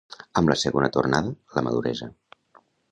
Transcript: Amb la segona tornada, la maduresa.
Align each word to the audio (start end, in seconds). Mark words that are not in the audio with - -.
Amb 0.39 0.51
la 0.51 0.55
segona 0.61 0.89
tornada, 0.97 1.37
la 1.59 1.67
maduresa. 1.69 2.13